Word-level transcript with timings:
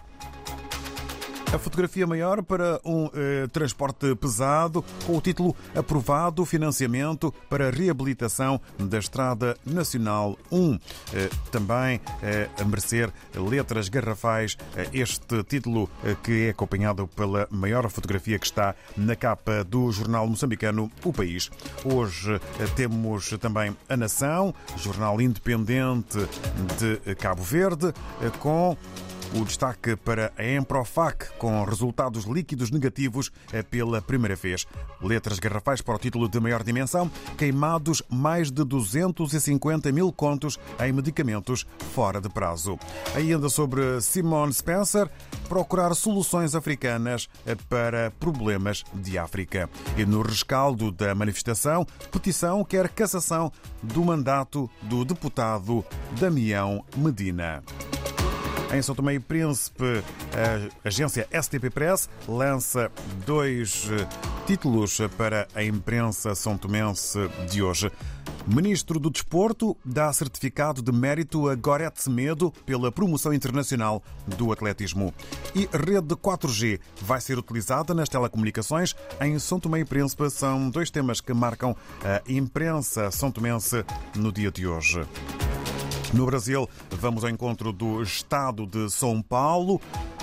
A 1.52 1.58
fotografia 1.58 2.06
maior 2.06 2.42
para 2.42 2.80
um 2.82 3.10
eh, 3.12 3.46
transporte 3.52 4.14
pesado 4.14 4.82
com 5.06 5.18
o 5.18 5.20
título 5.20 5.54
Aprovado 5.76 6.46
Financiamento 6.46 7.32
para 7.50 7.70
Reabilitação 7.70 8.58
da 8.78 8.98
Estrada 8.98 9.54
Nacional 9.62 10.38
1. 10.50 10.78
Eh, 11.12 11.28
também 11.50 12.00
eh, 12.22 12.48
a 12.58 12.64
merecer 12.64 13.12
letras 13.34 13.90
garrafais 13.90 14.56
eh, 14.74 14.88
este 14.94 15.44
título 15.44 15.90
eh, 16.02 16.16
que 16.22 16.46
é 16.46 16.50
acompanhado 16.50 17.06
pela 17.08 17.46
maior 17.50 17.86
fotografia 17.90 18.38
que 18.38 18.46
está 18.46 18.74
na 18.96 19.14
capa 19.14 19.62
do 19.62 19.92
jornal 19.92 20.26
moçambicano 20.26 20.90
O 21.04 21.12
País. 21.12 21.50
Hoje 21.84 22.32
eh, 22.32 22.66
temos 22.74 23.28
também 23.38 23.76
A 23.90 23.96
Nação, 23.96 24.54
jornal 24.78 25.20
independente 25.20 26.16
de 26.78 27.14
Cabo 27.16 27.42
Verde, 27.42 27.92
com 28.40 28.74
o 29.34 29.44
destaque 29.44 29.96
para 29.96 30.32
a 30.36 30.44
Emprofac, 30.44 31.32
com 31.38 31.64
resultados 31.64 32.24
líquidos 32.24 32.70
negativos 32.70 33.30
é 33.52 33.62
pela 33.62 34.02
primeira 34.02 34.36
vez. 34.36 34.66
Letras 35.00 35.38
garrafais 35.38 35.80
para 35.80 35.96
o 35.96 35.98
título 35.98 36.28
de 36.28 36.38
maior 36.38 36.62
dimensão, 36.62 37.10
queimados 37.38 38.02
mais 38.08 38.50
de 38.50 38.64
250 38.64 39.90
mil 39.90 40.12
contos 40.12 40.58
em 40.80 40.92
medicamentos 40.92 41.66
fora 41.94 42.20
de 42.20 42.28
prazo. 42.28 42.78
Ainda 43.14 43.48
sobre 43.48 44.00
Simone 44.00 44.52
Spencer, 44.52 45.08
procurar 45.48 45.94
soluções 45.94 46.54
africanas 46.54 47.28
para 47.68 48.10
problemas 48.20 48.84
de 48.94 49.18
África. 49.18 49.68
E 49.96 50.04
no 50.04 50.22
rescaldo 50.22 50.90
da 50.90 51.14
manifestação, 51.14 51.86
petição 52.10 52.64
quer 52.64 52.88
cassação 52.88 53.50
do 53.82 54.04
mandato 54.04 54.70
do 54.82 55.04
deputado 55.04 55.84
Damião 56.18 56.84
Medina. 56.96 57.62
Em 58.72 58.80
São 58.80 58.94
Tomé 58.94 59.14
e 59.14 59.20
Príncipe, 59.20 60.02
a 60.32 60.88
agência 60.88 61.28
STP 61.30 61.68
Press 61.68 62.08
lança 62.26 62.90
dois 63.26 63.86
eh, 63.90 64.08
títulos 64.46 64.98
para 65.18 65.46
a 65.54 65.62
imprensa 65.62 66.34
são 66.34 66.56
tomense 66.56 67.18
de 67.50 67.62
hoje. 67.62 67.92
Ministro 68.46 68.98
do 68.98 69.10
Desporto 69.10 69.76
dá 69.84 70.10
certificado 70.10 70.80
de 70.80 70.90
mérito 70.90 71.50
a 71.50 71.54
Gorete 71.54 72.02
Semedo 72.02 72.50
pela 72.64 72.90
promoção 72.90 73.34
internacional 73.34 74.02
do 74.38 74.50
atletismo. 74.50 75.12
E 75.54 75.68
rede 75.70 76.16
4G 76.16 76.80
vai 77.02 77.20
ser 77.20 77.38
utilizada 77.38 77.92
nas 77.92 78.08
telecomunicações 78.08 78.96
em 79.20 79.38
São 79.38 79.60
Tomé 79.60 79.80
e 79.80 79.84
Príncipe. 79.84 80.30
São 80.30 80.70
dois 80.70 80.90
temas 80.90 81.20
que 81.20 81.34
marcam 81.34 81.76
a 82.02 82.22
imprensa 82.26 83.10
são 83.10 83.30
tomense 83.30 83.84
no 84.16 84.32
dia 84.32 84.50
de 84.50 84.66
hoje. 84.66 85.06
No 86.12 86.26
Brasil, 86.26 86.68
vamos 86.90 87.24
ao 87.24 87.30
encontro 87.30 87.72
do 87.72 88.02
Estado 88.02 88.66
de 88.66 88.90
São 88.90 89.22
Paulo. 89.22 89.80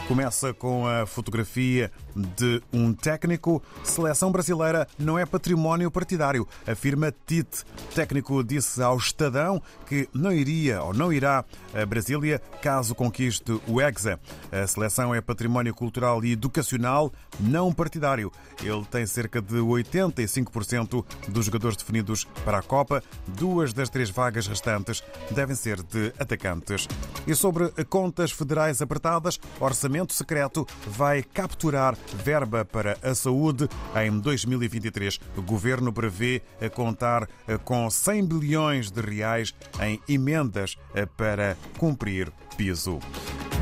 Começa 0.09 0.52
com 0.56 0.88
a 0.88 1.06
fotografia 1.06 1.92
de 2.16 2.59
um 2.74 2.92
técnico. 2.92 3.62
Seleção 3.84 4.31
brasileira 4.31 4.88
não 4.97 5.20
é 5.20 5.24
património 5.24 5.92
partidário, 5.92 6.47
afirma 6.66 7.14
Tite. 7.28 7.64
Técnico 7.94 8.44
disse 8.44 8.81
ao 8.81 8.98
Estadão 8.98 9.62
que 9.86 10.09
não 10.12 10.31
iria 10.31 10.81
ou 10.81 10.96
não 10.96 11.14
irá 11.14 11.46
a 11.75 11.86
Brasília 11.86 12.42
caso 12.59 12.96
conquiste 12.96 13.62
o 13.68 13.80
Hexa. 13.80 14.19
A 14.52 14.66
seleção 14.66 15.14
é 15.14 15.22
património 15.22 15.75
cultural 15.75 16.25
e 16.25 16.31
educacional 16.31 17.14
não 17.40 17.72
partidário. 17.72 18.31
Ele 18.64 18.86
tem 18.86 19.06
cerca 19.06 19.40
de 19.40 19.58
85% 19.58 21.06
dos 21.28 21.46
jogadores 21.46 21.78
definidos 21.78 22.25
para 22.44 22.58
a 22.58 22.64
Copa. 22.64 23.03
Duas 23.28 23.74
das 23.74 23.92
três 23.92 24.09
vagas 24.09 24.48
restantes 24.48 25.03
devem 25.30 25.56
ser 25.56 25.84
de 25.84 26.12
atacantes. 26.18 26.88
E 27.28 27.36
sobre 27.36 27.69
contas 27.86 28.31
federais 28.31 28.81
apertadas, 28.81 29.40
orçamento 29.59 29.99
orçamento 30.00 30.14
secreto 30.14 30.68
vai 30.88 31.22
capturar 31.22 31.98
verba 32.24 32.64
para 32.64 32.98
a 33.04 33.14
saúde 33.14 33.68
em 33.96 34.20
2023. 34.20 35.20
O 35.36 35.42
governo 35.42 35.92
prevê 35.92 36.42
contar 36.74 37.28
com 37.64 37.90
100 37.90 38.26
bilhões 38.26 38.92
de 38.92 39.02
reais 39.02 39.54
em 39.82 40.00
emendas 40.08 40.78
para 41.18 41.58
cumprir 41.78 42.32
piso. 42.56 43.00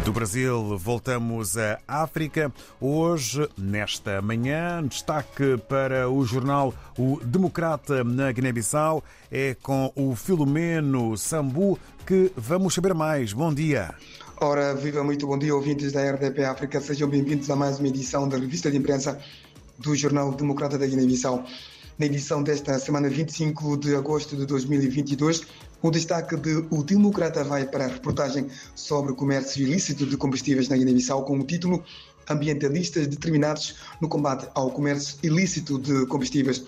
Do 0.05 0.13
Brasil, 0.13 0.77
voltamos 0.77 1.57
à 1.57 1.79
África. 1.87 2.51
Hoje, 2.79 3.49
nesta 3.57 4.21
manhã, 4.21 4.81
destaque 4.85 5.57
para 5.67 6.09
o 6.09 6.23
jornal 6.23 6.73
O 6.97 7.19
Democrata 7.23 8.03
na 8.03 8.31
Guiné-Bissau 8.31 9.03
é 9.29 9.55
com 9.61 9.91
o 9.95 10.15
Filomeno 10.15 11.17
Sambu 11.17 11.77
que 12.05 12.31
vamos 12.37 12.73
saber 12.73 12.93
mais. 12.93 13.33
Bom 13.33 13.53
dia. 13.53 13.93
Ora, 14.39 14.75
viva 14.75 15.03
muito 15.03 15.25
bom 15.25 15.35
dia, 15.35 15.55
ouvintes 15.55 15.91
da 15.91 16.11
RDP 16.11 16.43
África. 16.43 16.79
Sejam 16.79 17.09
bem-vindos 17.09 17.49
a 17.49 17.55
mais 17.55 17.79
uma 17.79 17.87
edição 17.87 18.29
da 18.29 18.37
revista 18.37 18.69
de 18.69 18.77
imprensa 18.77 19.19
do 19.79 19.95
Jornal 19.95 20.31
Democrata 20.31 20.77
da 20.77 20.85
Guiné-Bissau. 20.85 21.43
Na 21.97 22.05
edição 22.05 22.43
desta 22.43 22.77
semana 22.77 23.09
25 23.09 23.77
de 23.77 23.95
agosto 23.95 24.35
de 24.35 24.45
2022, 24.45 25.41
o 25.81 25.89
destaque 25.89 26.37
de 26.37 26.63
O 26.69 26.83
Democrata 26.83 27.43
vai 27.43 27.65
para 27.65 27.85
a 27.85 27.87
reportagem 27.87 28.47
sobre 28.75 29.11
o 29.11 29.15
comércio 29.15 29.63
ilícito 29.63 30.05
de 30.05 30.15
combustíveis 30.15 30.69
na 30.69 30.77
Guiné-Bissau 30.77 31.25
com 31.25 31.39
o 31.39 31.43
título 31.43 31.83
Ambientalistas 32.29 33.07
determinados 33.07 33.73
no 33.99 34.07
combate 34.07 34.47
ao 34.53 34.69
comércio 34.69 35.17
ilícito 35.23 35.79
de 35.79 36.05
combustíveis. 36.05 36.63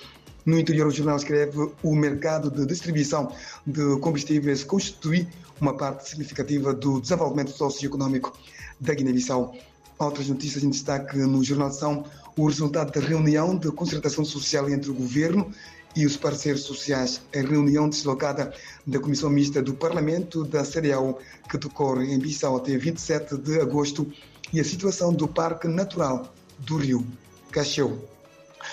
No 0.50 0.58
interior, 0.58 0.88
o 0.88 0.92
jornal 0.92 1.16
escreve 1.16 1.72
o 1.84 1.96
mercado 1.96 2.50
de 2.50 2.66
distribuição 2.66 3.32
de 3.68 4.00
combustíveis 4.00 4.64
constitui 4.64 5.28
uma 5.62 5.78
parte 5.78 6.10
significativa 6.10 6.74
do 6.74 7.00
desenvolvimento 7.00 7.52
socioeconômico 7.52 8.36
da 8.80 8.96
Guiné-Bissau. 8.96 9.56
Outras 10.00 10.28
notícias 10.28 10.64
em 10.64 10.72
destaque 10.72 11.20
no 11.20 11.44
jornal 11.44 11.72
são 11.72 12.04
o 12.36 12.48
resultado 12.48 12.92
da 12.92 13.00
reunião 13.00 13.56
de 13.56 13.72
concertação 13.72 14.26
social 14.26 14.68
entre 14.68 14.90
o 14.90 14.96
governo 14.96 15.54
e 15.96 16.04
os 16.04 16.18
parceiros 16.18 16.64
sociais, 16.64 17.22
a 17.32 17.42
reunião 17.42 17.88
deslocada 17.88 18.52
da 18.88 19.00
Comissão 19.00 19.30
Mista 19.30 19.62
do 19.62 19.76
Parlamento 19.76 20.44
da 20.46 20.64
CDAO, 20.64 21.20
que 21.48 21.60
decorre 21.60 22.12
em 22.12 22.18
Bissau 22.18 22.58
até 22.58 22.76
27 22.76 23.38
de 23.38 23.62
agosto, 23.62 24.12
e 24.52 24.60
a 24.60 24.64
situação 24.64 25.14
do 25.14 25.28
Parque 25.28 25.68
Natural 25.68 26.34
do 26.58 26.78
Rio 26.78 27.06
Cacheu. 27.52 28.10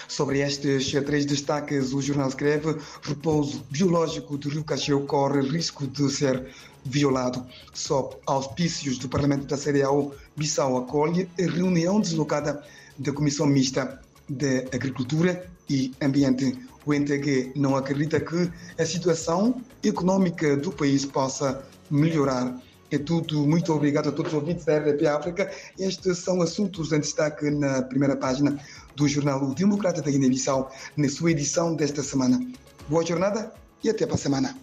Sobre 0.08 0.40
estes 0.40 0.90
três 1.04 1.24
destaques, 1.24 1.92
o 1.92 2.00
jornal 2.00 2.28
escreve: 2.28 2.76
repouso 3.02 3.64
biológico 3.70 4.36
Rio 4.48 4.64
Cacheu 4.64 5.00
corre 5.06 5.40
risco 5.40 5.86
de 5.86 6.10
ser 6.10 6.46
violado. 6.84 7.44
Sob 7.74 8.16
auspícios 8.26 8.98
do 8.98 9.08
Parlamento 9.08 9.46
da 9.46 9.56
CDAO, 9.56 10.14
Bissau 10.36 10.76
acolhe 10.78 11.28
reunião 11.38 12.00
deslocada 12.00 12.62
da 12.98 13.12
Comissão 13.12 13.46
Mista 13.46 14.00
de 14.28 14.66
Agricultura 14.72 15.46
e 15.68 15.92
Ambiente. 16.00 16.58
O 16.84 16.94
NTG 16.94 17.52
não 17.56 17.74
acredita 17.74 18.20
que 18.20 18.50
a 18.78 18.86
situação 18.86 19.60
econômica 19.82 20.56
do 20.56 20.70
país 20.70 21.04
possa 21.04 21.64
melhorar. 21.90 22.56
É 22.90 22.98
tudo. 22.98 23.46
Muito 23.46 23.72
obrigado 23.72 24.08
a 24.08 24.12
todos 24.12 24.32
os 24.32 24.38
ouvintes 24.38 24.64
da 24.64 24.78
RDP 24.78 25.06
África. 25.06 25.50
Estes 25.78 26.18
são 26.18 26.40
assuntos 26.40 26.92
em 26.92 27.00
destaque 27.00 27.50
na 27.50 27.82
primeira 27.82 28.16
página 28.16 28.58
do 28.94 29.08
jornal 29.08 29.42
O 29.42 29.54
Democrata 29.54 30.00
da 30.00 30.10
Guiné-Bissau, 30.10 30.70
na 30.96 31.08
sua 31.08 31.30
edição 31.32 31.74
desta 31.74 32.02
semana. 32.02 32.40
Boa 32.88 33.04
jornada 33.04 33.52
e 33.82 33.90
até 33.90 34.06
para 34.06 34.14
a 34.14 34.18
semana. 34.18 34.56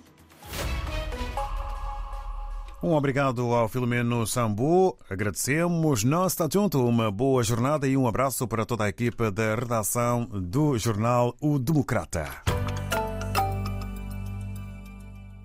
Um 2.81 2.91
obrigado 2.95 3.53
ao 3.53 3.69
Filomeno 3.69 4.27
Sambu. 4.27 4.97
Agradecemos. 5.09 6.03
Nós 6.03 6.33
está 6.33 6.49
junto. 6.51 6.85
Uma 6.85 7.09
boa 7.09 7.41
jornada 7.41 7.87
e 7.87 7.95
um 7.95 8.07
abraço 8.07 8.45
para 8.45 8.65
toda 8.65 8.83
a 8.83 8.89
equipa 8.89 9.31
da 9.31 9.55
redação 9.55 10.25
do 10.25 10.77
jornal 10.77 11.33
O 11.39 11.57
Democrata. 11.57 12.27